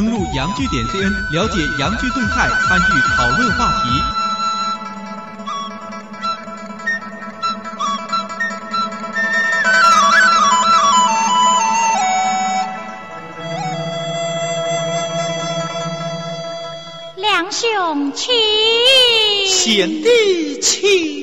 [0.00, 2.82] 登录阳剧点 C N，了解阳剧动态，参与
[3.18, 3.90] 讨论话题。
[17.16, 18.32] 两兄起，
[19.46, 21.19] 贤弟起。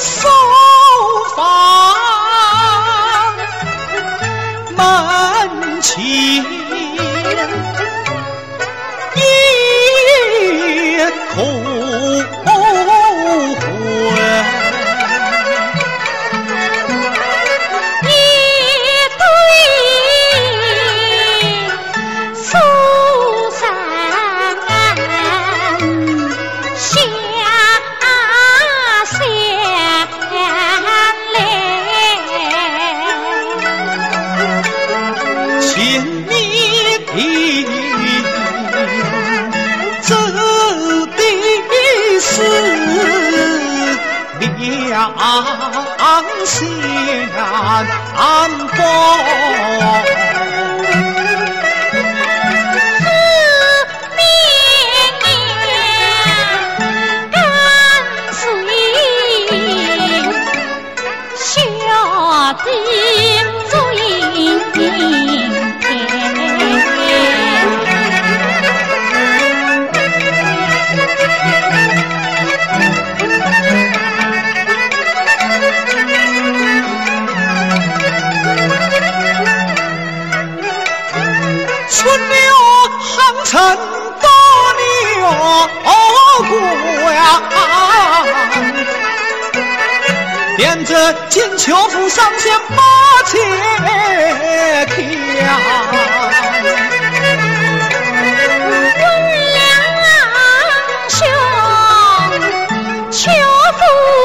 [0.00, 0.28] 搜
[1.36, 1.94] 房
[4.74, 6.59] 门前
[37.14, 37.66] 临
[40.00, 41.20] 走的
[46.46, 46.64] 是
[47.34, 49.39] 两相逢。
[90.60, 92.22] 连着金秋府上
[92.76, 92.76] 八
[93.24, 95.00] 戒，温
[99.54, 99.64] 良，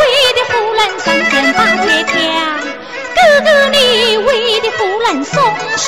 [0.00, 0.02] 为
[0.34, 0.40] 的
[0.74, 0.80] 人
[1.30, 1.58] 天八，
[3.14, 3.76] 哥哥你
[4.16, 4.28] 为
[4.62, 4.66] 的
[5.04, 5.32] 人下
[5.76, 5.86] 香，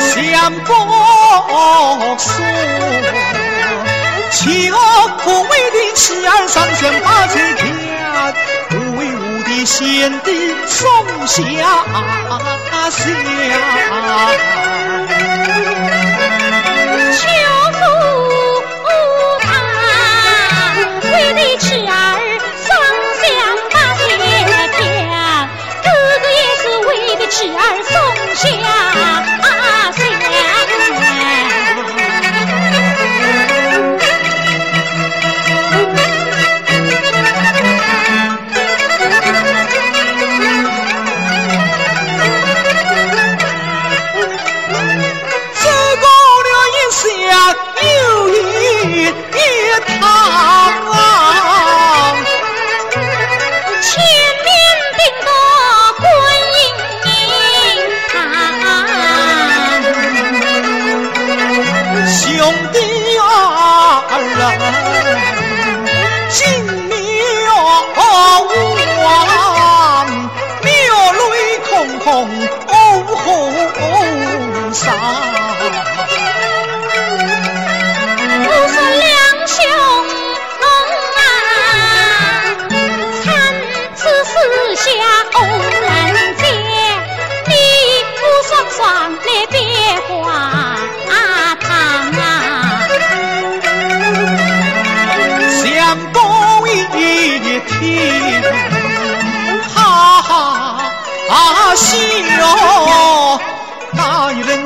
[0.00, 0.72] 相国
[2.18, 2.32] 送。
[4.34, 4.76] 七恶
[5.22, 7.64] 不为的妻儿上前把酒偏，
[8.68, 10.28] 不为我的贤弟
[10.66, 10.82] 送
[11.24, 11.38] 下
[12.90, 13.00] 香。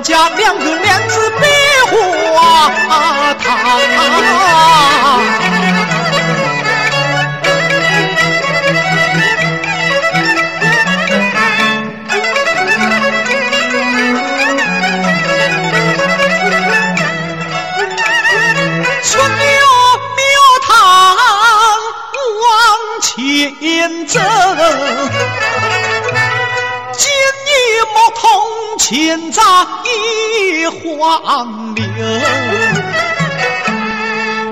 [0.08, 1.46] 下两个娘子拜
[1.90, 1.94] 花
[3.34, 3.46] 堂
[19.02, 19.43] 村里
[20.16, 20.26] 庙
[20.62, 20.72] 堂
[22.40, 22.46] 往
[23.02, 24.19] 前走
[28.88, 29.43] 千载
[29.85, 31.85] 已荒流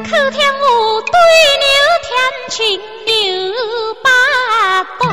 [0.05, 1.17] 可怜我对
[1.63, 1.67] 牛
[2.05, 2.11] 弹
[2.51, 4.11] 琴又把
[5.01, 5.05] 琴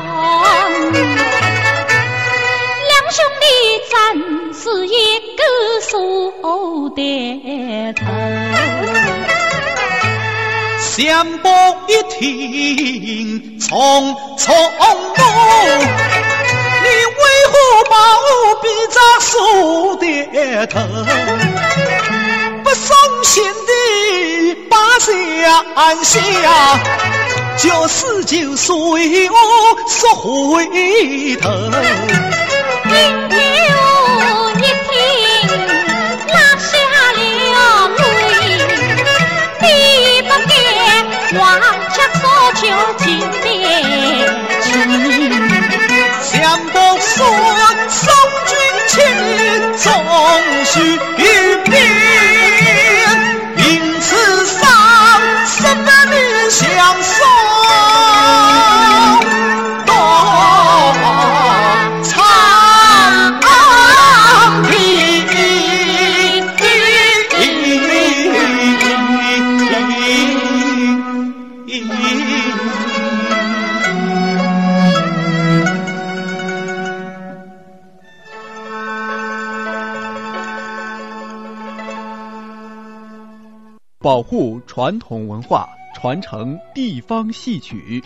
[2.89, 3.43] 两兄弟
[3.89, 3.95] 怎
[4.53, 4.91] 是一
[5.37, 5.41] 个
[5.79, 5.89] 宿
[6.89, 6.99] 敌
[7.93, 8.03] 头
[10.81, 11.49] 相逢
[11.87, 13.71] 一听匆
[14.37, 16.02] 匆忙
[22.63, 26.79] 不伤心的把相下，
[27.57, 29.35] 就是就随我
[29.87, 31.49] 说回头。
[84.03, 85.65] 保护传统文化，
[85.95, 88.03] 传承地方戏曲。